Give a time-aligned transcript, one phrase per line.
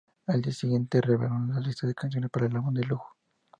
[0.25, 3.15] Al día siguiente, revelaron la lista de canciones para el álbum de lujo.